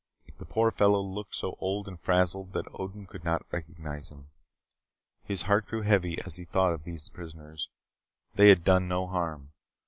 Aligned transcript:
The 0.39 0.47
poor 0.47 0.71
fellow 0.71 0.99
looked 0.99 1.35
so 1.35 1.55
old 1.59 1.87
and 1.87 1.99
frazzled 2.01 2.53
that 2.53 2.65
Odin 2.73 3.05
could 3.05 3.23
not 3.23 3.45
recognize 3.51 4.09
him. 4.09 4.31
His 5.25 5.43
heart 5.43 5.67
grew 5.67 5.83
heavy 5.83 6.19
as 6.25 6.37
he 6.37 6.45
thought 6.45 6.73
of 6.73 6.85
those 6.85 7.09
prisoners. 7.09 7.69
They 8.33 8.49
had 8.49 8.63
done 8.63 8.87
no 8.87 9.05
harm. 9.05 9.51